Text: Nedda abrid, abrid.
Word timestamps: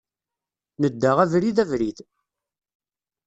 Nedda 0.81 1.11
abrid, 1.23 1.57
abrid. 1.63 1.97